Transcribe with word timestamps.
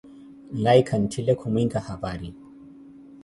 Nlaiku 0.53 0.95
nttile 1.03 1.33
kumwinka 1.39 1.79
hapari 1.87 2.29